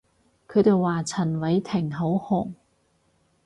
[0.47, 2.53] 佢哋話陳偉霆好紅